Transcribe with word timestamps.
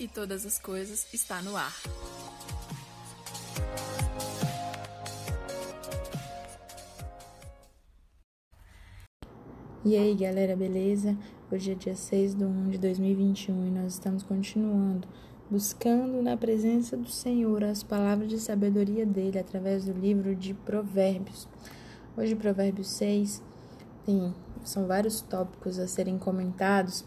e 0.00 0.08
todas 0.08 0.44
as 0.44 0.58
coisas 0.58 1.06
está 1.14 1.40
no 1.42 1.56
ar. 1.56 1.74
E 9.84 9.96
aí 9.96 10.14
galera, 10.14 10.56
beleza? 10.56 11.16
Hoje 11.52 11.72
é 11.72 11.74
dia 11.74 11.94
6 11.94 12.34
de 12.34 12.44
1 12.44 12.70
de 12.70 12.78
2021 12.78 13.66
e 13.66 13.70
nós 13.70 13.92
estamos 13.92 14.22
continuando 14.22 15.06
buscando 15.50 16.22
na 16.22 16.36
presença 16.36 16.96
do 16.96 17.10
Senhor 17.10 17.64
as 17.64 17.82
palavras 17.82 18.28
de 18.28 18.38
sabedoria 18.38 19.04
dele 19.04 19.36
através 19.36 19.84
do 19.84 19.92
livro 19.92 20.34
de 20.36 20.54
Provérbios. 20.54 21.48
Hoje, 22.16 22.36
Provérbios 22.36 22.88
6, 22.90 23.42
tem, 24.06 24.32
são 24.62 24.86
vários 24.86 25.20
tópicos 25.20 25.80
a 25.80 25.88
serem 25.88 26.18
comentados 26.18 27.04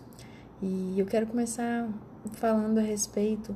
e 0.61 0.99
eu 0.99 1.05
quero 1.05 1.25
começar 1.25 1.87
falando 2.31 2.79
a 2.79 2.81
respeito 2.81 3.55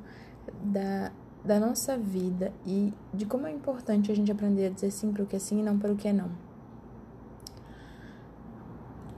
da, 0.64 1.12
da 1.44 1.60
nossa 1.60 1.98
vida 1.98 2.52
e 2.66 2.94
de 3.14 3.26
como 3.26 3.48
é 3.48 3.52
importante 3.52 4.12
a 4.12 4.16
gente 4.16 4.32
aprender 4.32 4.68
a 4.68 4.70
dizer 4.70 4.92
sim 4.92 5.12
para 5.12 5.24
o 5.24 5.26
que 5.26 5.36
é 5.36 5.40
sim 5.40 5.60
e 5.60 5.64
não 5.64 5.78
para 5.78 5.92
o 5.92 5.96
que 5.96 6.08
é 6.08 6.14
não. 6.14 6.30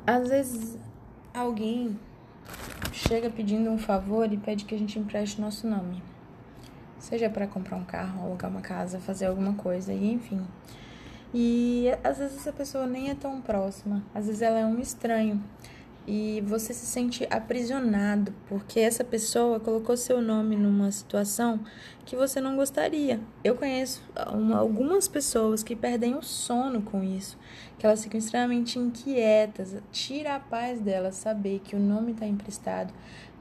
Às 0.05 0.27
vezes 0.27 0.77
alguém 1.34 1.99
chega 2.91 3.30
pedindo 3.30 3.70
um 3.70 3.77
favor 3.77 4.31
e 4.31 4.38
pede 4.38 4.66
que 4.66 4.73
a 4.73 4.77
gente 4.77 4.98
empreste 4.98 5.39
nosso 5.39 5.67
nome. 5.67 6.02
Seja 6.97 7.30
para 7.30 7.47
comprar 7.47 7.77
um 7.77 7.84
carro, 7.84 8.25
alugar 8.25 8.50
uma 8.50 8.61
casa, 8.61 9.00
fazer 9.00 9.27
alguma 9.27 9.53
coisa, 9.53 9.94
e 9.94 10.11
enfim. 10.11 10.45
E 11.34 11.88
às 12.03 12.17
vezes 12.17 12.38
essa 12.38 12.52
pessoa 12.52 12.88
nem 12.88 13.09
é 13.09 13.16
tão 13.16 13.39
próxima, 13.39 14.03
às 14.13 14.25
vezes 14.25 14.41
ela 14.41 14.59
é 14.59 14.66
um 14.66 14.80
estranho 14.80 15.41
e 16.12 16.41
você 16.41 16.73
se 16.73 16.88
sente 16.88 17.28
aprisionado 17.30 18.34
porque 18.47 18.80
essa 18.80 19.03
pessoa 19.03 19.59
colocou 19.59 19.95
seu 19.95 20.20
nome 20.20 20.56
numa 20.56 20.92
situação 20.92 21.59
que 22.03 22.16
você 22.16 22.42
não 22.42 22.56
gostaria. 22.56 23.20
Eu 23.44 23.53
conheço 23.53 24.02
uma, 24.34 24.58
algumas 24.58 25.08
pessoas 25.08 25.61
que 25.61 25.75
perdem 25.75 26.16
o 26.16 26.23
sono 26.23 26.81
com 26.81 27.03
isso, 27.03 27.38
que 27.78 27.86
elas 27.86 28.03
ficam 28.03 28.17
extremamente 28.17 28.80
inquietas, 28.80 29.75
tira 29.92 30.34
a 30.34 30.39
paz 30.39 30.81
delas 30.81 31.14
saber 31.14 31.59
que 31.59 31.75
o 31.75 31.80
nome 31.80 32.14
está 32.14 32.25
emprestado 32.25 32.91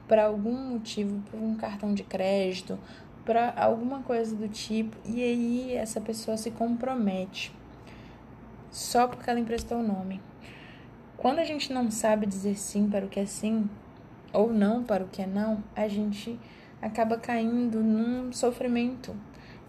para 0.07 0.25
algum 0.25 0.53
motivo, 0.53 1.23
por 1.31 1.41
um 1.41 1.55
cartão 1.55 1.91
de 1.91 2.03
crédito, 2.03 2.77
para 3.25 3.51
alguma 3.57 4.03
coisa 4.03 4.35
do 4.35 4.47
tipo, 4.47 4.95
e 5.03 5.23
aí 5.23 5.73
essa 5.73 5.99
pessoa 5.99 6.37
se 6.37 6.51
compromete 6.51 7.51
só 8.69 9.07
porque 9.07 9.27
ela 9.27 9.39
emprestou 9.39 9.79
o 9.79 9.83
nome. 9.83 10.21
Quando 11.19 11.39
a 11.39 11.43
gente 11.43 11.73
não 11.73 11.91
sabe 11.91 12.25
dizer 12.25 12.57
sim 12.57 12.89
para 12.89 13.05
o 13.05 13.09
que 13.09 13.19
é 13.19 13.25
sim 13.25 13.69
ou 14.31 14.53
não 14.53 14.85
para 14.85 15.03
o 15.03 15.07
que 15.09 15.21
é 15.21 15.27
não, 15.27 15.61
a 15.75 15.85
gente 15.85 16.39
acaba 16.81 17.17
caindo 17.17 17.81
num 17.81 18.31
sofrimento. 18.31 19.13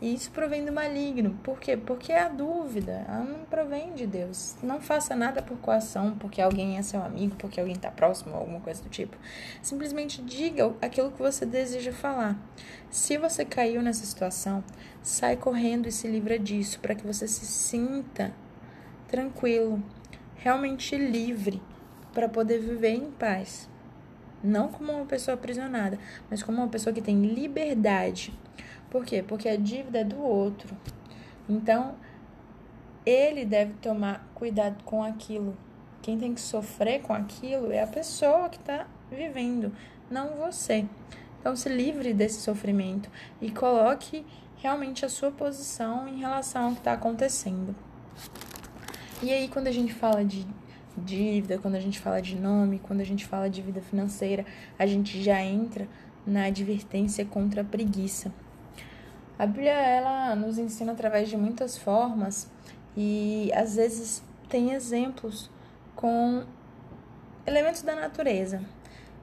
E 0.01 0.15
isso 0.15 0.31
provém 0.31 0.65
do 0.65 0.71
maligno. 0.71 1.37
Por 1.43 1.59
quê? 1.59 1.77
Porque 1.77 2.13
a 2.13 2.29
dúvida, 2.29 3.05
ela 3.09 3.25
não 3.25 3.45
provém 3.47 3.93
de 3.95 4.07
Deus. 4.07 4.55
Não 4.63 4.81
faça 4.81 5.17
nada 5.17 5.43
por 5.43 5.59
coação, 5.59 6.17
porque 6.21 6.41
alguém 6.41 6.79
é 6.79 6.83
seu 6.83 7.03
amigo, 7.03 7.35
porque 7.35 7.59
alguém 7.59 7.75
está 7.75 7.91
próximo, 7.91 8.37
alguma 8.37 8.61
coisa 8.61 8.81
do 8.81 8.89
tipo. 8.89 9.17
Simplesmente 9.61 10.23
diga 10.23 10.73
aquilo 10.81 11.11
que 11.11 11.19
você 11.19 11.45
deseja 11.45 11.93
falar. 11.93 12.39
Se 12.89 13.19
você 13.19 13.45
caiu 13.45 13.83
nessa 13.83 14.07
situação, 14.07 14.63
sai 15.03 15.37
correndo 15.37 15.89
e 15.89 15.93
se 15.93 16.07
livra 16.07 16.39
disso, 16.39 16.79
para 16.79 16.95
que 16.95 17.05
você 17.05 17.27
se 17.27 17.45
sinta 17.45 18.33
tranquilo, 19.09 19.83
realmente 20.41 20.97
livre 20.97 21.63
para 22.13 22.29
poder 22.29 22.59
viver 22.59 22.95
em 22.95 23.11
paz. 23.11 23.69
Não 24.43 24.69
como 24.69 24.93
uma 24.93 25.05
pessoa 25.05 25.35
aprisionada, 25.35 25.99
mas 26.31 26.43
como 26.43 26.59
uma 26.59 26.69
pessoa 26.69 26.93
que 26.93 27.03
tem 27.03 27.23
liberdade. 27.23 28.33
Por 28.91 29.05
quê? 29.05 29.23
Porque 29.23 29.49
a 29.49 29.57
dívida 29.57 30.01
é 30.01 30.05
do 30.05 30.21
outro. 30.21 30.75
Então, 31.49 31.95
ele 33.05 33.45
deve 33.45 33.75
tomar 33.75 34.27
cuidado 34.35 34.83
com 34.85 35.05
aquilo. 35.05 35.57
Quem 36.03 36.19
tem 36.19 36.35
que 36.35 36.41
sofrer 36.41 37.03
com 37.03 37.13
aquilo 37.13 37.71
é 37.71 37.83
a 37.83 37.87
pessoa 37.87 38.49
que 38.49 38.57
está 38.57 38.87
vivendo, 39.11 39.73
não 40.11 40.37
você. 40.37 40.87
Então, 41.39 41.55
se 41.55 41.69
livre 41.69 42.15
desse 42.15 42.41
sofrimento 42.41 43.11
e 43.41 43.51
coloque 43.51 44.25
realmente 44.57 45.05
a 45.05 45.09
sua 45.09 45.31
posição 45.31 46.09
em 46.09 46.19
relação 46.19 46.67
ao 46.67 46.73
que 46.73 46.79
está 46.79 46.95
acontecendo. 46.95 47.75
E 49.23 49.31
aí, 49.31 49.49
quando 49.49 49.67
a 49.67 49.71
gente 49.71 49.93
fala 49.93 50.25
de 50.25 50.47
dívida, 50.97 51.59
quando 51.59 51.75
a 51.75 51.81
gente 51.81 52.01
fala 52.01 52.23
de 52.23 52.35
nome, 52.35 52.79
quando 52.79 53.03
a 53.03 53.05
gente 53.05 53.27
fala 53.27 53.51
de 53.51 53.61
vida 53.61 53.83
financeira, 53.83 54.47
a 54.79 54.87
gente 54.87 55.23
já 55.23 55.43
entra 55.43 55.87
na 56.27 56.47
advertência 56.47 57.27
contra 57.27 57.61
a 57.61 57.65
preguiça. 57.65 58.33
A 59.39 59.45
Bíblia 59.45 59.73
ela 59.73 60.35
nos 60.35 60.57
ensina 60.57 60.93
através 60.93 61.29
de 61.29 61.37
muitas 61.37 61.77
formas 61.77 62.51
e 62.97 63.51
às 63.55 63.77
vezes 63.77 64.23
tem 64.49 64.73
exemplos 64.73 65.51
com 65.95 66.43
elementos 67.47 67.83
da 67.83 67.95
natureza. 67.95 68.63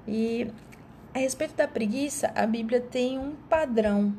E 0.08 0.48
a 1.12 1.18
respeito 1.18 1.56
da 1.56 1.68
preguiça, 1.68 2.32
a 2.36 2.46
Bíblia 2.46 2.82
tem 2.82 3.18
um 3.18 3.36
padrão, 3.50 4.16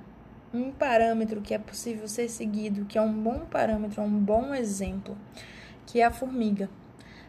um 0.53 0.73
parâmetro 0.73 1.41
que 1.41 1.55
é 1.55 1.59
possível 1.59 2.09
ser 2.09 2.29
seguido, 2.29 2.85
que 2.85 2.99
é 2.99 3.01
um 3.01 3.13
bom 3.13 3.47
parâmetro, 3.49 4.03
um 4.03 4.19
bom 4.19 4.53
exemplo 4.53 5.17
que 5.89 6.01
é 6.01 6.05
a 6.05 6.11
formiga. 6.11 6.69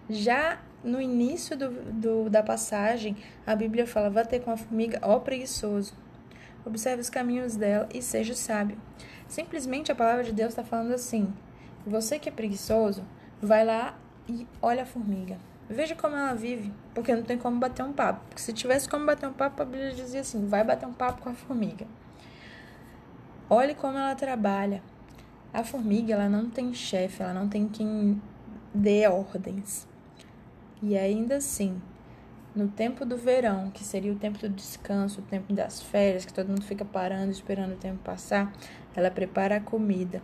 Já 0.10 0.60
no 0.84 1.00
início 1.02 1.58
do, 1.58 1.70
do, 1.94 2.30
da 2.30 2.44
passagem, 2.44 3.16
a 3.48 3.56
Bíblia 3.56 3.88
fala: 3.88 4.10
vá 4.10 4.26
ter 4.26 4.42
com 4.42 4.52
a 4.52 4.58
formiga, 4.58 5.00
ó 5.02 5.18
preguiçoso. 5.20 5.94
Observe 6.66 7.02
os 7.02 7.10
caminhos 7.10 7.56
dela 7.56 7.88
e 7.94 8.02
seja 8.02 8.36
sábio. 8.36 8.78
Simplesmente 9.28 9.92
a 9.92 9.96
palavra 9.96 10.26
de 10.26 10.34
Deus 10.34 10.50
está 10.50 10.64
falando 10.64 10.94
assim: 10.94 11.34
você 11.88 12.20
que 12.20 12.28
é 12.28 12.32
preguiçoso, 12.32 13.04
vai 13.42 13.64
lá 13.64 13.98
e 14.28 14.46
olha 14.62 14.84
a 14.84 14.86
formiga. 14.86 15.38
Veja 15.70 15.96
como 15.96 16.16
ela 16.16 16.34
vive, 16.34 16.74
porque 16.94 17.16
não 17.16 17.24
tem 17.24 17.38
como 17.38 17.60
bater 17.60 17.84
um 17.84 17.94
papo. 17.94 18.26
Porque 18.28 18.42
se 18.42 18.52
tivesse 18.52 18.90
como 18.90 19.06
bater 19.06 19.30
um 19.30 19.34
papo, 19.34 19.62
a 19.62 19.66
Bíblia 19.66 19.94
dizia 19.94 20.20
assim: 20.20 20.48
vai 20.48 20.66
bater 20.66 20.86
um 20.86 20.94
papo 20.94 21.22
com 21.22 21.30
a 21.30 21.34
formiga. 21.34 21.88
Olhe 23.50 23.74
como 23.74 23.98
ela 23.98 24.16
trabalha. 24.16 24.84
A 25.54 25.64
formiga, 25.64 26.14
ela 26.14 26.28
não 26.28 26.50
tem 26.50 26.74
chefe, 26.74 27.24
ela 27.24 27.34
não 27.34 27.48
tem 27.48 27.68
quem 27.68 28.22
dê 28.74 29.08
ordens. 29.08 29.88
E 30.82 30.98
ainda 30.98 31.38
assim, 31.38 31.82
no 32.56 32.68
tempo 32.68 33.06
do 33.06 33.18
verão, 33.18 33.70
que 33.70 33.84
seria 33.84 34.12
o 34.12 34.16
tempo 34.16 34.40
do 34.40 34.50
descanso, 34.50 35.22
o 35.22 35.24
tempo 35.24 35.54
das 35.54 35.82
férias, 35.82 36.26
que 36.26 36.34
todo 36.34 36.48
mundo 36.48 36.64
fica 36.64 36.86
parando, 36.86 37.32
esperando 37.32 37.74
o 37.74 37.78
tempo 37.78 38.00
passar, 38.04 38.54
ela 38.96 39.12
prepara 39.12 39.58
a 39.58 39.60
comida. 39.60 40.22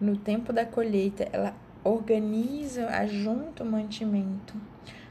No 0.00 0.16
tempo 0.16 0.52
da 0.52 0.64
colheita, 0.64 1.28
ela 1.32 1.54
organiza, 1.84 2.86
ajunta 2.88 3.62
o 3.62 3.66
mantimento. 3.66 4.54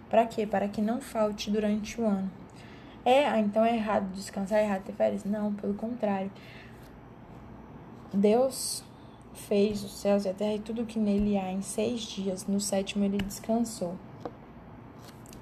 Para 0.10 0.26
quê? 0.26 0.46
Para 0.46 0.68
que 0.68 0.82
não 0.82 1.00
falte 1.00 1.50
durante 1.50 2.00
o 2.00 2.06
ano. 2.06 2.30
É, 3.04 3.28
ah, 3.28 3.40
então 3.40 3.64
é 3.66 3.76
errado 3.76 4.12
descansar, 4.14 4.60
é 4.60 4.64
errado 4.64 4.84
ter 4.84 4.94
férias? 4.94 5.24
Não, 5.24 5.54
pelo 5.54 5.74
contrário. 5.74 6.32
Deus 8.14 8.84
fez 9.34 9.84
os 9.84 9.94
céus 9.94 10.25
e 10.25 10.30
a 10.30 10.34
terra 10.34 10.56
e 10.56 10.59
tudo 10.59 10.84
o 10.84 10.86
que 10.86 11.00
nele 11.00 11.38
há 11.38 11.52
em 11.52 11.62
seis 11.62 12.02
dias, 12.02 12.46
no 12.47 12.59
sétimo 12.59 13.03
ele 13.03 13.18
descansou. 13.18 13.96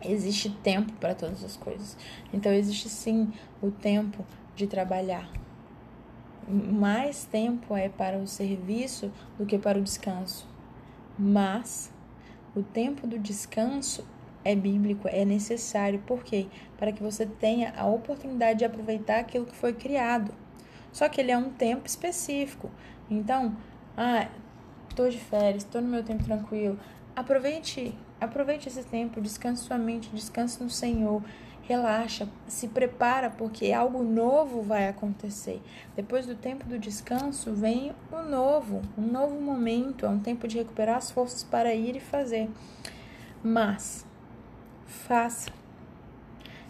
Existe 0.03 0.49
tempo 0.49 0.93
para 0.93 1.13
todas 1.13 1.43
as 1.43 1.57
coisas. 1.57 1.97
Então 2.33 2.51
existe 2.51 2.87
sim 2.87 3.31
o 3.61 3.69
tempo 3.69 4.25
de 4.55 4.65
trabalhar. 4.65 5.29
Mais 6.47 7.25
tempo 7.25 7.75
é 7.75 7.89
para 7.89 8.17
o 8.17 8.27
serviço 8.27 9.11
do 9.37 9.45
que 9.45 9.57
para 9.57 9.77
o 9.77 9.81
descanso. 9.81 10.47
Mas 11.17 11.91
o 12.55 12.63
tempo 12.63 13.05
do 13.05 13.19
descanso 13.19 14.05
é 14.43 14.55
bíblico, 14.55 15.07
é 15.07 15.25
necessário. 15.25 15.99
Por 16.07 16.23
quê? 16.23 16.47
Para 16.77 16.91
que 16.91 17.03
você 17.03 17.25
tenha 17.25 17.73
a 17.77 17.85
oportunidade 17.85 18.59
de 18.59 18.65
aproveitar 18.65 19.19
aquilo 19.19 19.45
que 19.45 19.55
foi 19.55 19.73
criado. 19.73 20.33
Só 20.91 21.07
que 21.07 21.21
ele 21.21 21.31
é 21.31 21.37
um 21.37 21.51
tempo 21.51 21.85
específico. 21.85 22.71
Então, 23.09 23.55
ah, 24.01 24.29
tô 24.95 25.09
de 25.09 25.17
férias, 25.17 25.65
tô 25.65 25.81
no 25.81 25.89
meu 25.89 26.01
tempo 26.01 26.23
tranquilo. 26.23 26.79
Aproveite, 27.13 27.93
aproveite 28.21 28.69
esse 28.69 28.81
tempo, 28.85 29.19
descanse 29.19 29.63
sua 29.63 29.77
mente, 29.77 30.07
descanse 30.13 30.63
no 30.63 30.69
Senhor. 30.69 31.21
Relaxa, 31.63 32.25
se 32.47 32.69
prepara 32.69 33.29
porque 33.29 33.73
algo 33.73 34.01
novo 34.01 34.61
vai 34.61 34.87
acontecer. 34.87 35.61
Depois 35.97 36.25
do 36.25 36.33
tempo 36.33 36.65
do 36.65 36.79
descanso 36.79 37.51
vem 37.51 37.91
o 38.09 38.21
novo, 38.21 38.81
um 38.97 39.05
novo 39.05 39.37
momento, 39.37 40.05
é 40.05 40.09
um 40.09 40.19
tempo 40.19 40.47
de 40.47 40.59
recuperar 40.59 40.95
as 40.95 41.11
forças 41.11 41.43
para 41.43 41.73
ir 41.75 41.97
e 41.97 41.99
fazer. 41.99 42.49
Mas 43.43 44.05
faça. 44.87 45.51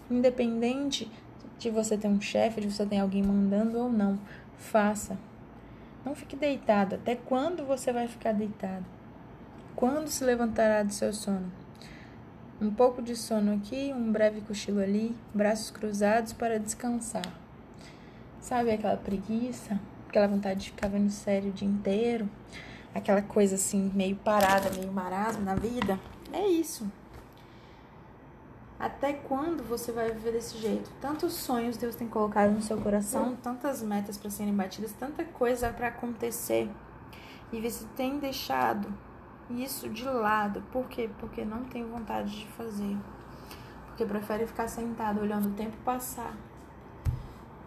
Independente 0.10 1.08
de 1.60 1.70
você 1.70 1.96
ter 1.96 2.08
um 2.08 2.20
chefe, 2.20 2.60
de 2.60 2.72
você 2.72 2.88
ter 2.88 2.98
alguém 2.98 3.22
mandando 3.22 3.78
ou 3.78 3.92
não, 3.92 4.18
faça 4.58 5.16
não 6.10 6.16
fique 6.16 6.36
deitado. 6.36 6.96
Até 6.96 7.16
quando 7.16 7.64
você 7.66 7.94
vai 7.94 8.08
ficar 8.08 8.34
deitado? 8.34 8.84
Quando 9.76 10.08
se 10.08 10.24
levantará 10.24 10.82
do 10.82 10.92
seu 10.92 11.14
sono? 11.14 11.52
Um 12.60 12.72
pouco 12.72 13.02
de 13.02 13.16
sono 13.16 13.54
aqui, 13.54 13.94
um 13.94 14.12
breve 14.12 14.42
cochilo 14.42 14.82
ali, 14.82 15.16
braços 15.34 15.70
cruzados 15.70 16.34
para 16.34 16.60
descansar. 16.60 17.32
Sabe 18.42 18.72
aquela 18.72 18.98
preguiça, 18.98 19.80
aquela 20.08 20.28
vontade 20.28 20.62
de 20.62 20.72
ficar 20.72 20.88
vendo 20.90 21.12
série 21.12 21.50
o 21.50 21.54
dia 21.54 21.68
inteiro, 21.68 22.28
aquela 22.94 23.22
coisa 23.22 23.56
assim, 23.56 23.92
meio 23.94 24.16
parada, 24.16 24.72
meio 24.72 24.92
marasmo 24.92 25.44
na 25.44 25.56
vida? 25.56 25.98
É 26.34 26.46
isso. 26.48 26.92
Até 28.80 29.12
quando 29.12 29.62
você 29.62 29.92
vai 29.92 30.10
viver 30.10 30.32
desse 30.32 30.58
jeito? 30.58 30.90
Tantos 31.02 31.34
sonhos 31.34 31.76
Deus 31.76 31.96
tem 31.96 32.08
colocado 32.08 32.52
no 32.52 32.62
seu 32.62 32.78
coração, 32.78 33.36
tantas 33.36 33.84
metas 33.84 34.18
para 34.18 34.30
serem 34.30 34.56
batidas, 34.56 34.94
tanta 34.94 35.26
coisa 35.26 35.70
para 35.70 35.90
acontecer. 35.90 36.72
E 37.52 37.60
você 37.60 37.86
tem 37.98 38.20
deixado 38.20 38.88
isso 39.50 39.90
de 39.90 40.06
lado. 40.06 40.64
Por 40.72 40.88
quê? 40.88 41.10
Porque 41.20 41.44
não 41.44 41.66
tem 41.66 41.86
vontade 41.86 42.40
de 42.40 42.48
fazer. 42.54 42.96
Porque 43.88 44.06
prefere 44.06 44.48
ficar 44.48 44.70
sentado 44.70 45.20
olhando 45.20 45.50
o 45.50 45.54
tempo 45.54 45.76
passar. 45.84 46.34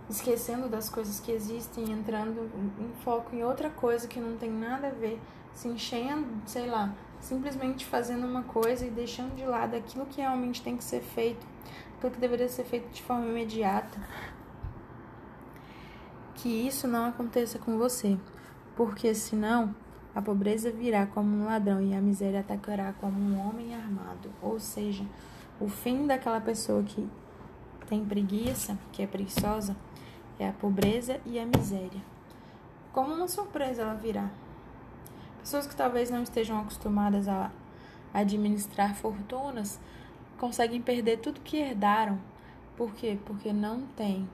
Esquecendo 0.09 0.67
das 0.67 0.88
coisas 0.88 1.20
que 1.20 1.31
existem, 1.31 1.93
entrando 1.93 2.50
em 2.81 2.91
foco 3.05 3.37
em 3.37 3.44
outra 3.44 3.69
coisa 3.69 4.09
que 4.09 4.19
não 4.19 4.38
tem 4.38 4.50
nada 4.50 4.88
a 4.88 4.91
ver, 4.91 5.20
se 5.53 5.69
enchendo, 5.69 6.26
sei 6.47 6.67
lá, 6.67 6.94
simplesmente 7.22 7.86
fazendo 7.86 8.26
uma 8.26 8.42
coisa 8.42 8.84
e 8.84 8.90
deixando 8.90 9.34
de 9.36 9.44
lado 9.44 9.76
aquilo 9.76 10.04
que 10.04 10.20
realmente 10.20 10.60
tem 10.60 10.76
que 10.76 10.84
ser 10.84 11.00
feito, 11.00 11.46
aquilo 11.96 12.12
que 12.12 12.20
deveria 12.20 12.48
ser 12.48 12.64
feito 12.64 12.92
de 12.92 13.00
forma 13.00 13.26
imediata. 13.26 13.98
Que 16.34 16.48
isso 16.48 16.88
não 16.88 17.06
aconteça 17.06 17.58
com 17.58 17.78
você, 17.78 18.19
porque 18.76 19.14
senão 19.14 19.74
a 20.14 20.20
pobreza 20.20 20.70
virá 20.70 21.06
como 21.06 21.34
um 21.34 21.44
ladrão 21.44 21.80
e 21.80 21.94
a 21.94 22.00
miséria 22.00 22.40
atacará 22.40 22.92
como 22.94 23.19
um 23.19 23.38
homem 23.38 23.75
armado. 23.75 24.28
Ou 24.42 24.58
seja, 24.58 25.04
o 25.60 25.68
fim 25.68 26.06
daquela 26.06 26.40
pessoa 26.40 26.82
que 26.82 27.08
tem 27.86 28.04
preguiça, 28.04 28.76
que 28.90 29.00
é 29.02 29.06
preguiçosa, 29.06 29.76
é 30.40 30.48
a 30.48 30.52
pobreza 30.52 31.20
e 31.25 31.38
a 31.38 31.46
miséria. 31.46 32.02
Como 32.92 33.14
uma 33.14 33.28
surpresa 33.28 33.82
ela 33.82 33.94
virá. 33.94 34.28
Pessoas 35.42 35.66
que 35.66 35.74
talvez 35.74 36.08
não 36.08 36.22
estejam 36.22 36.60
acostumadas 36.60 37.26
a 37.26 37.50
administrar 38.14 38.94
fortunas 38.94 39.80
conseguem 40.38 40.80
perder 40.80 41.18
tudo 41.18 41.40
que 41.40 41.56
herdaram. 41.56 42.16
Por 42.76 42.94
quê? 42.94 43.18
Porque 43.26 43.52
não 43.52 43.82
tem, 43.96 44.28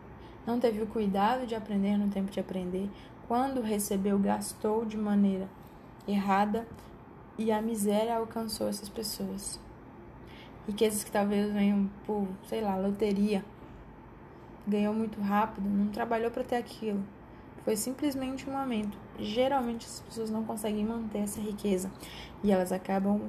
não 0.46 0.60
teve 0.60 0.82
o 0.82 0.87
cuidado 0.87 1.46
de 1.46 1.55
aprender 1.55 1.96
no 1.96 2.10
tempo 2.10 2.31
de 2.31 2.38
aprender. 2.38 2.90
Quando 3.26 3.62
recebeu, 3.62 4.19
gastou 4.19 4.84
de 4.84 4.99
maneira 4.99 5.49
errada 6.06 6.66
e 7.38 7.50
a 7.50 7.62
miséria 7.62 8.14
alcançou 8.14 8.69
essas 8.69 8.90
pessoas. 8.90 9.58
Riquezas 10.66 11.05
que 11.05 11.10
talvez 11.10 11.50
venham 11.50 11.88
por, 12.05 12.28
sei 12.46 12.60
lá, 12.60 12.76
loteria. 12.76 13.43
Ganhou 14.66 14.93
muito 14.93 15.19
rápido, 15.22 15.66
não 15.70 15.88
trabalhou 15.88 16.31
para 16.31 16.44
ter 16.44 16.56
aquilo 16.56 17.02
foi 17.69 17.76
simplesmente 17.76 18.49
um 18.49 18.55
momento. 18.55 18.97
Geralmente 19.19 19.85
as 19.85 20.00
pessoas 20.00 20.31
não 20.31 20.43
conseguem 20.43 20.87
manter 20.87 21.19
essa 21.19 21.38
riqueza 21.38 21.93
e 22.43 22.50
elas 22.50 22.73
acabam 22.73 23.29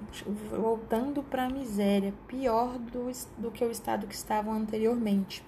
voltando 0.50 1.22
para 1.22 1.48
a 1.48 1.50
miséria, 1.50 2.14
pior 2.26 2.80
do, 2.80 3.12
do 3.38 3.52
que 3.52 3.66
o 3.66 3.70
estado 3.70 4.08
que 4.08 4.16
estavam 4.16 4.54
anteriormente. 4.54 5.44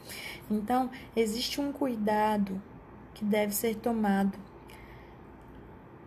Então, 0.50 0.90
existe 1.16 1.62
um 1.62 1.72
cuidado 1.72 2.62
que 3.14 3.24
deve 3.24 3.56
ser 3.56 3.78
tomado. 3.78 4.38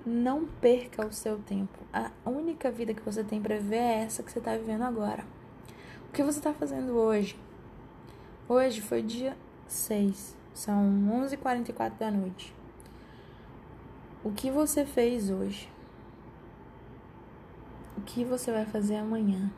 Não 0.04 0.44
perca 0.44 1.06
o 1.06 1.10
seu 1.10 1.38
tempo. 1.38 1.78
A 1.90 2.10
única 2.26 2.70
vida 2.70 2.92
que 2.92 3.00
você 3.00 3.25
tem 3.25 3.40
para 3.40 3.56
viver 3.56 3.76
é 3.76 4.02
essa 4.02 4.22
que 4.22 4.31
você 4.31 4.40
está 4.40 4.54
vivendo 4.58 4.82
agora. 4.82 5.25
O 6.10 6.12
que 6.12 6.22
você 6.22 6.38
está 6.38 6.52
fazendo 6.52 6.92
hoje? 6.98 7.34
Hoje 8.46 8.82
foi 8.82 9.00
dia 9.00 9.34
6, 9.66 10.36
são 10.52 10.84
11h44 11.22 11.92
da 11.98 12.10
noite. 12.10 12.54
O 14.24 14.32
que 14.32 14.50
você 14.50 14.86
fez 14.86 15.28
hoje? 15.28 15.68
O 17.94 18.00
que 18.00 18.24
você 18.24 18.50
vai 18.50 18.64
fazer 18.64 18.96
amanhã? 18.96 19.52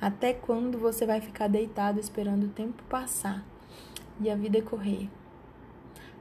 Até 0.00 0.32
quando 0.32 0.78
você 0.78 1.04
vai 1.04 1.20
ficar 1.20 1.48
deitado 1.48 2.00
esperando 2.00 2.44
o 2.44 2.48
tempo 2.48 2.82
passar 2.84 3.44
e 4.18 4.30
a 4.30 4.34
vida 4.34 4.62
correr? 4.62 5.06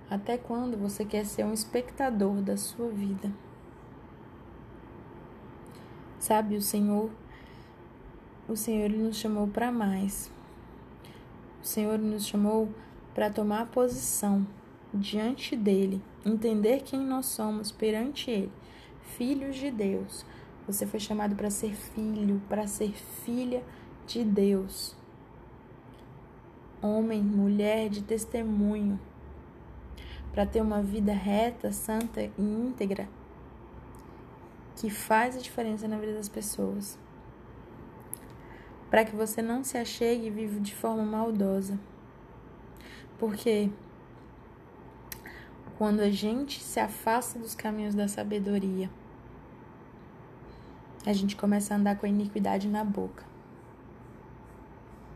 Até 0.10 0.38
quando 0.38 0.78
você 0.78 1.06
quer 1.06 1.26
ser 1.26 1.46
um 1.46 1.54
espectador 1.54 2.42
da 2.42 2.58
sua 2.58 2.90
vida? 2.90 3.32
Sabe, 6.20 6.58
o 6.58 6.62
Senhor, 6.62 7.10
o 8.46 8.58
Senhor 8.58 8.90
nos 8.90 9.16
chamou 9.16 9.48
para 9.48 9.72
mais. 9.72 10.30
O 11.64 11.66
Senhor 11.66 11.98
nos 11.98 12.28
chamou 12.28 12.68
para 13.16 13.30
tomar 13.30 13.68
posição 13.68 14.46
diante 14.94 15.56
dele, 15.56 16.02
entender 16.26 16.82
quem 16.82 17.00
nós 17.00 17.26
somos 17.26 17.72
perante 17.72 18.30
ele, 18.30 18.52
filhos 19.18 19.56
de 19.56 19.72
Deus. 19.72 20.26
Você 20.68 20.86
foi 20.86 21.00
chamado 21.00 21.36
para 21.36 21.50
ser 21.50 21.74
filho, 21.74 22.42
para 22.48 22.68
ser 22.68 22.92
filha 22.92 23.64
de 24.06 24.24
Deus. 24.24 24.96
Homem, 26.82 27.22
mulher 27.22 27.90
de 27.90 28.02
testemunho, 28.02 29.00
para 30.32 30.46
ter 30.46 30.62
uma 30.62 30.82
vida 30.82 31.14
reta, 31.14 31.72
santa 31.72 32.22
e 32.22 32.32
íntegra, 32.38 33.08
que 34.76 34.90
faz 34.90 35.36
a 35.36 35.40
diferença 35.40 35.88
na 35.88 35.98
vida 35.98 36.14
das 36.14 36.30
pessoas. 36.30 36.98
Para 38.90 39.06
que 39.06 39.16
você 39.16 39.42
não 39.42 39.64
se 39.64 39.78
achegue 39.78 40.30
viva 40.30 40.60
de 40.60 40.76
forma 40.76 41.04
maldosa. 41.04 41.80
Porque 43.18 43.70
quando 45.82 46.02
a 46.02 46.12
gente 46.12 46.62
se 46.62 46.80
afasta 46.80 47.40
dos 47.40 47.56
caminhos 47.56 47.96
da 47.96 48.08
sabedoria, 48.08 48.88
a 51.04 51.12
gente 51.12 51.36
começa 51.36 51.74
a 51.74 51.78
andar 51.78 51.98
com 51.98 52.06
a 52.06 52.10
iniquidade 52.10 52.68
na 52.68 52.84
boca. 52.84 53.26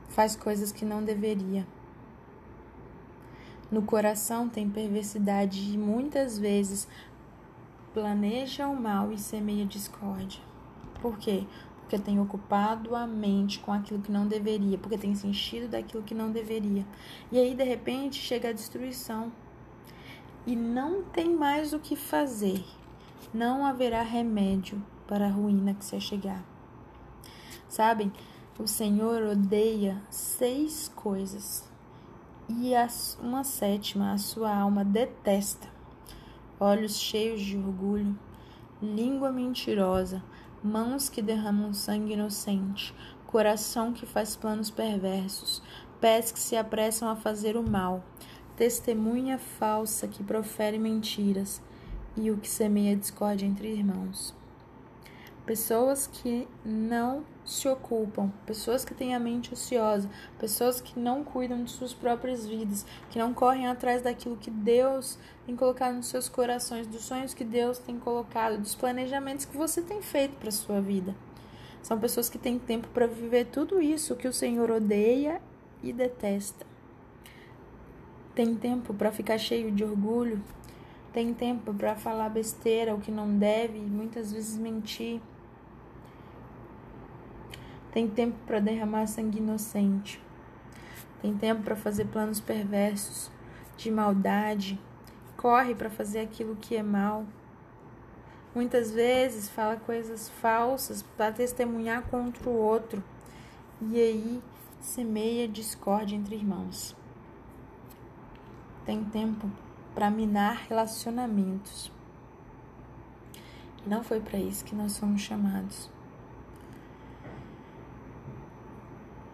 Faz 0.09 0.35
coisas 0.35 0.71
que 0.71 0.83
não 0.83 1.03
deveria. 1.03 1.67
No 3.69 3.83
coração 3.83 4.49
tem 4.49 4.67
perversidade 4.67 5.71
e 5.71 5.77
muitas 5.77 6.39
vezes 6.39 6.87
planeja 7.93 8.67
o 8.67 8.75
mal 8.75 9.11
e 9.11 9.19
semeia 9.19 9.67
discórdia. 9.67 10.41
Por 10.99 11.19
quê? 11.19 11.45
Porque 11.81 11.99
tem 11.99 12.19
ocupado 12.19 12.95
a 12.95 13.05
mente 13.05 13.59
com 13.59 13.71
aquilo 13.71 14.01
que 14.01 14.11
não 14.11 14.25
deveria, 14.27 14.79
porque 14.79 14.97
tem 14.97 15.13
se 15.13 15.27
enchido 15.27 15.67
daquilo 15.67 16.01
que 16.01 16.15
não 16.15 16.31
deveria. 16.31 16.83
E 17.31 17.37
aí, 17.37 17.53
de 17.53 17.63
repente, 17.63 18.15
chega 18.19 18.49
a 18.49 18.51
destruição 18.51 19.31
e 20.45 20.55
não 20.55 21.03
tem 21.03 21.35
mais 21.35 21.73
o 21.73 21.79
que 21.79 21.95
fazer. 21.95 22.63
Não 23.33 23.65
haverá 23.65 24.01
remédio 24.01 24.81
para 25.07 25.25
a 25.25 25.31
ruína 25.31 25.73
que 25.73 25.83
se 25.83 25.99
chegar. 25.99 26.43
Sabem, 27.67 28.11
o 28.59 28.67
Senhor 28.67 29.23
odeia 29.23 30.01
seis 30.09 30.91
coisas 30.95 31.69
e 32.47 32.73
uma 33.19 33.43
sétima 33.43 34.13
a 34.13 34.17
sua 34.17 34.55
alma 34.55 34.85
detesta: 34.85 35.67
olhos 36.59 36.97
cheios 36.97 37.41
de 37.41 37.57
orgulho, 37.57 38.17
língua 38.81 39.31
mentirosa, 39.31 40.23
mãos 40.63 41.09
que 41.09 41.21
derramam 41.21 41.73
sangue 41.73 42.13
inocente, 42.13 42.93
coração 43.25 43.91
que 43.91 44.05
faz 44.05 44.35
planos 44.35 44.69
perversos, 44.69 45.61
pés 45.99 46.31
que 46.31 46.39
se 46.39 46.55
apressam 46.55 47.09
a 47.09 47.15
fazer 47.15 47.57
o 47.57 47.67
mal 47.67 48.03
testemunha 48.55 49.37
falsa 49.37 50.07
que 50.07 50.23
profere 50.23 50.79
mentiras 50.79 51.61
e 52.15 52.31
o 52.31 52.37
que 52.37 52.49
semeia 52.49 52.95
discórdia 52.95 53.45
entre 53.45 53.67
irmãos. 53.67 54.33
Pessoas 55.45 56.07
que 56.07 56.47
não 56.63 57.23
se 57.45 57.67
ocupam, 57.67 58.31
pessoas 58.47 58.83
que 58.83 58.95
têm 58.95 59.13
a 59.13 59.19
mente 59.19 59.53
ociosa, 59.53 60.09
pessoas 60.39 60.81
que 60.81 60.99
não 60.99 61.23
cuidam 61.23 61.63
de 61.63 61.69
suas 61.69 61.93
próprias 61.93 62.47
vidas, 62.47 62.83
que 63.11 63.19
não 63.19 63.31
correm 63.31 63.67
atrás 63.67 64.01
daquilo 64.01 64.37
que 64.37 64.49
Deus 64.49 65.19
tem 65.45 65.55
colocado 65.55 65.93
nos 65.93 66.07
seus 66.07 66.27
corações, 66.27 66.87
dos 66.87 67.03
sonhos 67.03 67.35
que 67.35 67.43
Deus 67.43 67.77
tem 67.77 67.99
colocado, 67.99 68.57
dos 68.57 68.73
planejamentos 68.73 69.45
que 69.45 69.55
você 69.55 69.81
tem 69.81 70.01
feito 70.01 70.35
para 70.37 70.49
sua 70.49 70.81
vida. 70.81 71.13
São 71.83 71.99
pessoas 71.99 72.27
que 72.27 72.39
têm 72.39 72.57
tempo 72.57 72.87
para 72.87 73.05
viver 73.05 73.45
tudo 73.45 73.79
isso 73.79 74.15
que 74.15 74.27
o 74.27 74.33
Senhor 74.33 74.71
odeia 74.71 75.39
e 75.83 75.93
detesta. 75.93 76.74
Tem 78.35 78.53
tempo 78.53 78.93
para 78.93 79.13
ficar 79.13 79.37
cheio 79.37 79.71
de 79.71 79.81
orgulho, 79.81 80.43
tem 81.13 81.33
tempo 81.33 81.73
para 81.73 81.95
falar 81.95 82.27
besteira, 82.27 82.93
o 82.93 82.99
que 82.99 83.09
não 83.09 83.37
deve, 83.37 83.77
e 83.77 83.81
muitas 83.81 84.33
vezes 84.33 84.57
mentir. 84.57 85.21
Tem 87.93 88.09
tempo 88.09 88.35
para 88.45 88.59
derramar 88.59 89.07
sangue 89.07 89.37
inocente. 89.37 90.21
Tem 91.21 91.33
tempo 91.33 91.63
para 91.63 91.77
fazer 91.77 92.07
planos 92.07 92.41
perversos, 92.41 93.31
de 93.77 93.89
maldade. 93.89 94.77
Corre 95.37 95.73
para 95.73 95.89
fazer 95.89 96.19
aquilo 96.19 96.57
que 96.57 96.75
é 96.75 96.83
mal. 96.83 97.25
Muitas 98.53 98.91
vezes 98.91 99.47
fala 99.47 99.77
coisas 99.77 100.27
falsas 100.27 101.01
para 101.01 101.31
testemunhar 101.31 102.03
contra 102.03 102.49
o 102.49 102.57
outro. 102.57 103.01
E 103.81 103.97
aí 103.97 104.43
semeia 104.81 105.47
discórdia 105.47 106.17
entre 106.17 106.35
irmãos. 106.35 106.93
Tem 108.85 109.03
tempo 109.03 109.49
para 109.93 110.09
minar 110.09 110.65
relacionamentos. 110.69 111.91
Não 113.85 114.03
foi 114.03 114.19
para 114.19 114.39
isso 114.39 114.63
que 114.63 114.75
nós 114.75 114.97
fomos 114.97 115.21
chamados. 115.21 115.89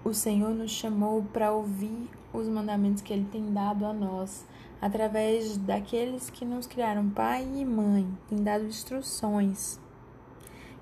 O 0.03 0.13
Senhor 0.13 0.49
nos 0.49 0.71
chamou 0.71 1.23
para 1.23 1.51
ouvir 1.51 2.09
os 2.33 2.47
mandamentos 2.47 3.01
que 3.01 3.13
Ele 3.13 3.27
tem 3.31 3.53
dado 3.53 3.85
a 3.85 3.93
nós, 3.93 4.45
através 4.81 5.57
daqueles 5.57 6.29
que 6.29 6.43
nos 6.43 6.65
criaram, 6.65 7.09
pai 7.09 7.47
e 7.55 7.63
mãe, 7.63 8.07
tem 8.27 8.41
dado 8.43 8.65
instruções 8.65 9.79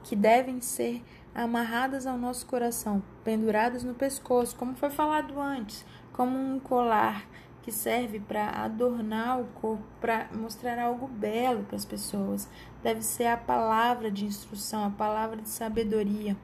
que 0.03 0.15
devem 0.15 0.61
ser 0.61 1.03
amarradas 1.35 2.07
ao 2.07 2.17
nosso 2.17 2.45
coração, 2.45 3.03
penduradas 3.23 3.83
no 3.83 3.93
pescoço, 3.93 4.55
como 4.55 4.75
foi 4.75 4.89
falado 4.89 5.39
antes, 5.39 5.85
como 6.13 6.37
um 6.37 6.59
colar 6.59 7.27
que 7.69 7.71
serve 7.71 8.19
para 8.19 8.49
adornar 8.49 9.39
o 9.39 9.45
corpo, 9.61 9.83
para 10.01 10.27
mostrar 10.33 10.79
algo 10.79 11.07
belo 11.07 11.63
para 11.65 11.75
as 11.75 11.85
pessoas. 11.85 12.49
Deve 12.81 13.03
ser 13.03 13.27
a 13.27 13.37
palavra 13.37 14.09
de 14.09 14.25
instrução, 14.25 14.83
a 14.83 14.89
palavra 14.89 15.37
de 15.37 15.49
sabedoria. 15.49 16.35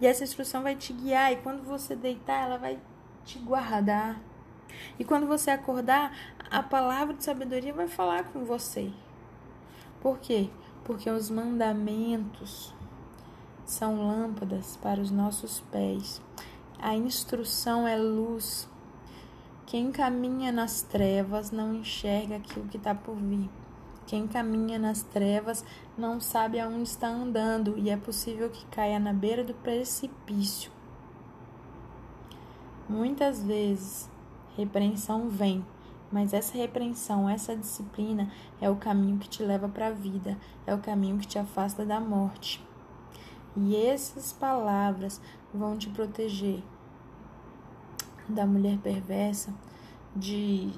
E 0.00 0.06
essa 0.06 0.22
instrução 0.22 0.62
vai 0.62 0.76
te 0.76 0.92
guiar, 0.92 1.32
e 1.32 1.38
quando 1.38 1.64
você 1.64 1.96
deitar, 1.96 2.44
ela 2.44 2.56
vai 2.56 2.78
te 3.24 3.40
guardar. 3.40 4.20
E 4.96 5.04
quando 5.04 5.26
você 5.26 5.50
acordar, 5.50 6.16
a 6.48 6.62
palavra 6.62 7.14
de 7.14 7.24
sabedoria 7.24 7.74
vai 7.74 7.88
falar 7.88 8.22
com 8.26 8.44
você. 8.44 8.92
Por 10.00 10.20
quê? 10.20 10.48
Porque 10.84 11.10
os 11.10 11.28
mandamentos 11.30 12.72
são 13.64 14.06
lâmpadas 14.06 14.76
para 14.76 15.00
os 15.00 15.10
nossos 15.10 15.58
pés. 15.72 16.22
A 16.78 16.94
instrução 16.94 17.88
é 17.88 17.96
luz. 17.96 18.69
Quem 19.70 19.92
caminha 19.92 20.50
nas 20.50 20.82
trevas 20.82 21.52
não 21.52 21.72
enxerga 21.72 22.38
aquilo 22.38 22.66
que 22.66 22.76
está 22.76 22.92
por 22.92 23.14
vir. 23.14 23.48
Quem 24.04 24.26
caminha 24.26 24.80
nas 24.80 25.04
trevas 25.04 25.64
não 25.96 26.20
sabe 26.20 26.58
aonde 26.58 26.88
está 26.88 27.06
andando 27.06 27.78
e 27.78 27.88
é 27.88 27.96
possível 27.96 28.50
que 28.50 28.66
caia 28.66 28.98
na 28.98 29.12
beira 29.12 29.44
do 29.44 29.54
precipício. 29.54 30.72
Muitas 32.88 33.44
vezes, 33.44 34.10
repreensão 34.56 35.28
vem, 35.28 35.64
mas 36.10 36.32
essa 36.32 36.58
repreensão, 36.58 37.30
essa 37.30 37.54
disciplina 37.54 38.28
é 38.60 38.68
o 38.68 38.74
caminho 38.74 39.18
que 39.18 39.28
te 39.28 39.44
leva 39.44 39.68
para 39.68 39.86
a 39.86 39.92
vida, 39.92 40.36
é 40.66 40.74
o 40.74 40.80
caminho 40.80 41.18
que 41.18 41.28
te 41.28 41.38
afasta 41.38 41.86
da 41.86 42.00
morte. 42.00 42.60
E 43.56 43.76
essas 43.76 44.32
palavras 44.32 45.20
vão 45.54 45.78
te 45.78 45.88
proteger 45.90 46.60
da 48.30 48.46
mulher 48.46 48.78
perversa, 48.78 49.52
de, 50.14 50.70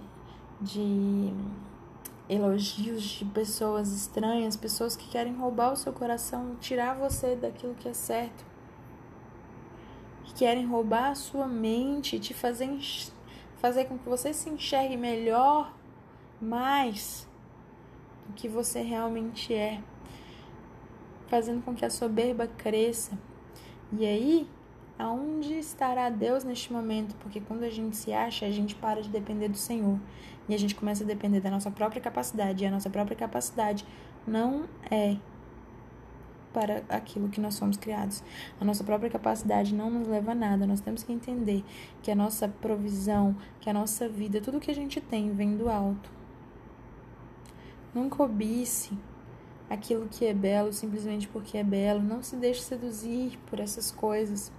de 0.61 1.33
elogios 2.29 3.03
de 3.03 3.25
pessoas 3.27 3.93
estranhas, 3.93 4.57
pessoas 4.57 4.97
que 4.97 5.09
querem 5.09 5.35
roubar 5.35 5.73
o 5.73 5.77
seu 5.77 5.93
coração, 5.93 6.57
tirar 6.61 6.95
você 6.95 7.37
daquilo 7.37 7.75
que 7.75 7.89
é 7.89 7.95
certo, 7.95 8.45
que 10.25 10.35
querem 10.35 10.67
roubar 10.67 11.11
a 11.11 11.15
sua 11.15 11.47
mente, 11.47 12.19
te 12.19 12.33
fazer, 12.33 12.69
fazer 13.57 13.85
com 13.85 13.99
que 13.99 14.09
você 14.09 14.33
se 14.33 14.49
enxergue 14.49 14.97
melhor, 14.97 15.75
mais 16.41 17.29
do 18.27 18.35
que 18.35 18.49
você 18.49 18.83
realmente 18.83 19.55
é 19.55 19.83
fazendo 21.29 21.63
com 21.63 21.75
que 21.75 21.85
a 21.85 21.89
soberba 21.89 22.47
cresça. 22.47 23.19
E 23.91 24.05
aí, 24.05 24.47
aonde 24.99 25.55
estará 25.55 26.09
Deus 26.09 26.45
neste 26.45 26.73
momento? 26.73 27.15
Porque 27.17 27.41
quando 27.41 27.65
a 27.65 27.71
gente 27.71 27.97
se 27.97 28.13
acha, 28.13 28.47
a 28.47 28.51
gente 28.51 28.75
para 28.75 29.03
de 29.03 29.09
depender 29.09 29.49
do 29.49 29.57
Senhor 29.57 29.99
e 30.49 30.55
a 30.55 30.59
gente 30.59 30.75
começa 30.75 31.05
a 31.05 31.07
depender 31.07 31.41
da 31.41 31.51
nossa 31.51 31.71
própria 31.71 32.01
capacidade. 32.01 32.65
E 32.65 32.67
a 32.67 32.71
nossa 32.71 32.91
própria 32.91 33.17
capacidade 33.17 33.87
não 34.27 34.65
é 34.91 35.17
para 36.53 36.85
aquilo 36.89 37.29
que 37.29 37.41
nós 37.41 37.55
somos 37.55 37.77
criados. 37.77 38.23
A 38.61 38.65
nossa 38.65 38.85
própria 38.85 39.11
capacidade 39.11 39.75
não 39.75 39.91
nos 39.91 40.07
leva 40.07 40.33
a 40.33 40.35
nada. 40.35 40.67
Nós 40.67 40.81
temos 40.81 41.03
que 41.03 41.13
entender 41.13 41.65
que 42.03 42.11
a 42.11 42.15
nossa 42.15 42.47
provisão, 42.49 43.35
que 43.61 43.71
a 43.71 43.73
nossa 43.73 44.09
vida, 44.09 44.41
tudo 44.41 44.61
que 44.61 44.71
a 44.71 44.75
gente 44.75 45.01
tem 45.01 45.33
vem 45.33 45.57
do 45.57 45.69
alto. 45.69 46.11
Não 47.95 48.09
cobice 48.09 48.97
aquilo 49.69 50.09
que 50.09 50.27
é 50.27 50.35
belo 50.35 50.73
simplesmente 50.73 51.27
porque 51.29 51.57
é 51.57 51.65
belo. 51.65 52.03
Não 52.03 52.23
se 52.23 52.37
deixe 52.37 52.61
seduzir 52.61 53.39
por 53.47 53.59
essas 53.59 53.91
coisas. 53.91 54.53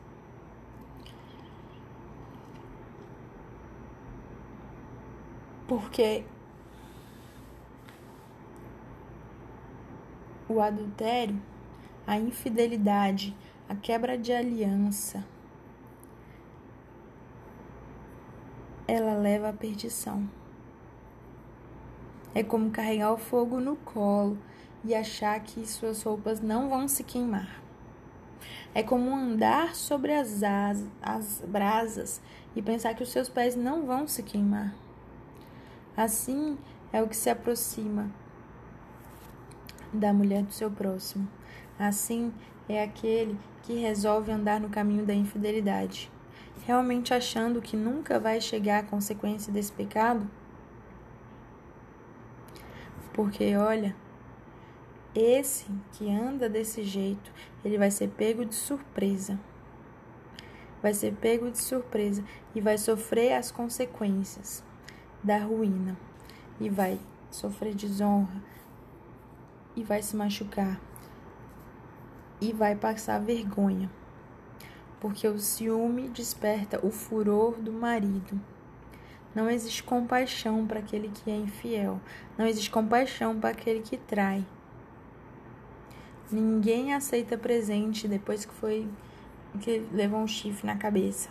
Porque 5.73 6.23
o 10.47 10.61
adultério, 10.61 11.41
a 12.05 12.15
infidelidade, 12.15 13.35
a 13.67 13.73
quebra 13.73 14.15
de 14.15 14.31
aliança, 14.31 15.25
ela 18.87 19.15
leva 19.15 19.49
à 19.49 19.53
perdição. 19.53 20.29
É 22.35 22.43
como 22.43 22.69
carregar 22.69 23.11
o 23.11 23.17
fogo 23.17 23.59
no 23.59 23.75
colo 23.77 24.37
e 24.85 24.93
achar 24.93 25.39
que 25.39 25.65
suas 25.65 26.03
roupas 26.03 26.39
não 26.39 26.69
vão 26.69 26.87
se 26.87 27.03
queimar. 27.03 27.59
É 28.75 28.83
como 28.83 29.15
andar 29.15 29.73
sobre 29.73 30.13
as, 30.13 30.43
as, 30.43 30.85
as 31.01 31.41
brasas 31.47 32.21
e 32.55 32.61
pensar 32.61 32.93
que 32.93 33.01
os 33.01 33.09
seus 33.09 33.27
pés 33.27 33.55
não 33.55 33.87
vão 33.87 34.07
se 34.07 34.21
queimar. 34.21 34.82
Assim 35.95 36.57
é 36.91 37.03
o 37.03 37.07
que 37.07 37.15
se 37.15 37.29
aproxima 37.29 38.09
da 39.93 40.11
mulher 40.11 40.41
do 40.41 40.51
seu 40.51 40.71
próximo. 40.71 41.27
Assim 41.77 42.33
é 42.67 42.81
aquele 42.81 43.39
que 43.61 43.73
resolve 43.73 44.31
andar 44.31 44.59
no 44.59 44.69
caminho 44.69 45.05
da 45.05 45.13
infidelidade, 45.13 46.11
realmente 46.65 47.13
achando 47.13 47.61
que 47.61 47.77
nunca 47.77 48.19
vai 48.19 48.41
chegar 48.41 48.79
à 48.79 48.83
consequência 48.83 49.53
desse 49.53 49.71
pecado. 49.71 50.27
Porque 53.13 53.55
olha, 53.55 53.95
esse 55.13 55.67
que 55.91 56.09
anda 56.09 56.49
desse 56.49 56.83
jeito, 56.83 57.31
ele 57.63 57.77
vai 57.77 57.91
ser 57.91 58.07
pego 58.07 58.43
de 58.43 58.55
surpresa. 58.55 59.39
Vai 60.81 60.95
ser 60.95 61.13
pego 61.13 61.51
de 61.51 61.59
surpresa 61.59 62.23
e 62.55 62.59
vai 62.59 62.79
sofrer 62.79 63.33
as 63.33 63.51
consequências 63.51 64.63
da 65.23 65.37
ruína. 65.37 65.97
E 66.59 66.69
vai 66.69 66.99
sofrer 67.31 67.73
desonra. 67.73 68.41
E 69.75 69.83
vai 69.83 70.01
se 70.01 70.15
machucar. 70.15 70.79
E 72.41 72.51
vai 72.51 72.75
passar 72.75 73.19
vergonha. 73.19 73.89
Porque 74.99 75.27
o 75.27 75.39
ciúme 75.39 76.09
desperta 76.09 76.85
o 76.85 76.91
furor 76.91 77.53
do 77.53 77.71
marido. 77.71 78.39
Não 79.33 79.49
existe 79.49 79.83
compaixão 79.83 80.67
para 80.67 80.79
aquele 80.79 81.09
que 81.09 81.31
é 81.31 81.35
infiel. 81.35 81.99
Não 82.37 82.45
existe 82.45 82.69
compaixão 82.69 83.39
para 83.39 83.49
aquele 83.49 83.81
que 83.81 83.97
trai. 83.97 84.45
Ninguém 86.31 86.93
aceita 86.93 87.37
presente 87.37 88.07
depois 88.07 88.45
que 88.45 88.53
foi 88.53 88.87
que 89.59 89.85
levou 89.91 90.19
um 90.19 90.27
chifre 90.27 90.65
na 90.65 90.75
cabeça. 90.75 91.29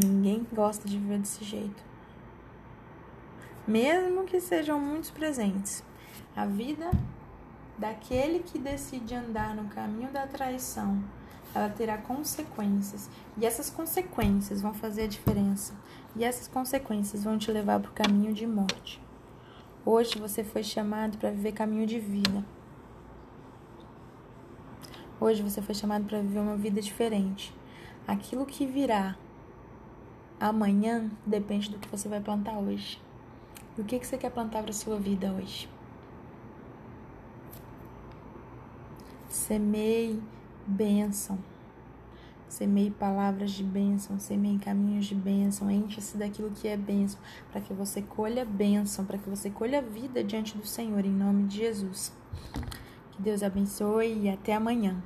Ninguém 0.00 0.46
gosta 0.52 0.86
de 0.86 0.96
viver 0.96 1.18
desse 1.18 1.42
jeito. 1.44 1.82
Mesmo 3.66 4.24
que 4.24 4.38
sejam 4.38 4.78
muitos 4.78 5.10
presentes. 5.10 5.82
A 6.36 6.46
vida 6.46 6.88
daquele 7.76 8.38
que 8.38 8.58
decide 8.58 9.14
andar 9.14 9.56
no 9.56 9.68
caminho 9.68 10.12
da 10.12 10.24
traição, 10.24 11.02
ela 11.52 11.68
terá 11.68 11.98
consequências. 11.98 13.10
E 13.36 13.44
essas 13.44 13.70
consequências 13.70 14.62
vão 14.62 14.72
fazer 14.72 15.02
a 15.02 15.08
diferença. 15.08 15.74
E 16.14 16.22
essas 16.22 16.46
consequências 16.46 17.24
vão 17.24 17.36
te 17.36 17.50
levar 17.50 17.80
para 17.80 17.90
o 17.90 17.94
caminho 17.94 18.32
de 18.32 18.46
morte. 18.46 19.02
Hoje 19.84 20.16
você 20.16 20.44
foi 20.44 20.62
chamado 20.62 21.18
para 21.18 21.30
viver 21.30 21.52
caminho 21.52 21.86
de 21.86 21.98
vida. 21.98 22.44
Hoje 25.20 25.42
você 25.42 25.60
foi 25.60 25.74
chamado 25.74 26.04
para 26.04 26.20
viver 26.20 26.38
uma 26.38 26.56
vida 26.56 26.80
diferente. 26.80 27.52
Aquilo 28.06 28.46
que 28.46 28.64
virá 28.64 29.16
amanhã 30.40 31.10
depende 31.26 31.70
do 31.70 31.78
que 31.78 31.88
você 31.88 32.08
vai 32.08 32.20
plantar 32.20 32.58
hoje. 32.58 33.00
O 33.76 33.84
que, 33.84 33.98
que 33.98 34.06
você 34.06 34.18
quer 34.18 34.30
plantar 34.30 34.62
para 34.62 34.72
sua 34.72 34.98
vida 34.98 35.32
hoje? 35.32 35.68
Semeie 39.28 40.20
bênção. 40.66 41.38
Semeie 42.48 42.90
palavras 42.90 43.50
de 43.50 43.62
bênção, 43.62 44.18
semeie 44.18 44.58
caminhos 44.58 45.06
de 45.06 45.14
bênção, 45.14 45.70
encha-se 45.70 46.16
daquilo 46.16 46.50
que 46.50 46.66
é 46.66 46.76
bênção, 46.76 47.20
para 47.52 47.60
que 47.60 47.74
você 47.74 48.00
colha 48.00 48.44
bênção, 48.44 49.04
para 49.04 49.18
que 49.18 49.28
você 49.28 49.50
colha 49.50 49.82
vida 49.82 50.24
diante 50.24 50.56
do 50.56 50.66
Senhor, 50.66 51.04
em 51.04 51.12
nome 51.12 51.44
de 51.44 51.58
Jesus. 51.58 52.10
Que 53.12 53.22
Deus 53.22 53.42
abençoe 53.42 54.22
e 54.22 54.30
até 54.30 54.54
amanhã. 54.54 54.96